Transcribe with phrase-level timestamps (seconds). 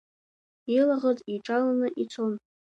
[0.75, 2.33] Илаӷырӡ иҿаланы ицон.